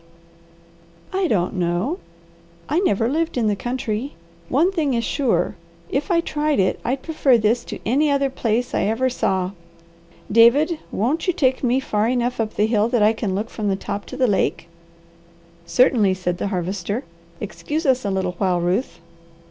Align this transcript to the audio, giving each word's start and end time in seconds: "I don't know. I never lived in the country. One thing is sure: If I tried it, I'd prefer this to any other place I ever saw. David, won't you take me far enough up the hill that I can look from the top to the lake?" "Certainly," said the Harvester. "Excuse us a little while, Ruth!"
"I 1.13 1.27
don't 1.27 1.53
know. 1.53 1.99
I 2.67 2.79
never 2.79 3.07
lived 3.07 3.37
in 3.37 3.45
the 3.45 3.55
country. 3.55 4.13
One 4.49 4.71
thing 4.71 4.95
is 4.95 5.03
sure: 5.03 5.55
If 5.91 6.09
I 6.09 6.21
tried 6.21 6.59
it, 6.59 6.79
I'd 6.83 7.03
prefer 7.03 7.37
this 7.37 7.63
to 7.65 7.77
any 7.85 8.09
other 8.09 8.31
place 8.31 8.73
I 8.73 8.81
ever 8.85 9.11
saw. 9.11 9.51
David, 10.31 10.79
won't 10.91 11.27
you 11.27 11.33
take 11.33 11.63
me 11.63 11.79
far 11.79 12.07
enough 12.07 12.39
up 12.39 12.55
the 12.55 12.65
hill 12.65 12.87
that 12.89 13.03
I 13.03 13.13
can 13.13 13.35
look 13.35 13.51
from 13.51 13.69
the 13.69 13.75
top 13.75 14.07
to 14.07 14.17
the 14.17 14.25
lake?" 14.25 14.67
"Certainly," 15.67 16.15
said 16.15 16.39
the 16.39 16.47
Harvester. 16.47 17.03
"Excuse 17.39 17.85
us 17.85 18.03
a 18.03 18.09
little 18.09 18.33
while, 18.39 18.59
Ruth!" 18.59 19.01